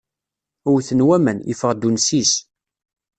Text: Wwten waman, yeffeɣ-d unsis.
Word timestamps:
Wwten 0.69 1.01
waman, 1.07 1.37
yeffeɣ-d 1.49 1.87
unsis. 1.87 2.33